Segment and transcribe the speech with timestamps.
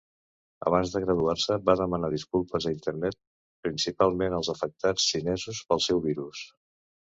[0.69, 3.19] Abans de graduar-se va demanar disculpes a internet,
[3.69, 6.45] principalment als afectats xinesos pel seu virus.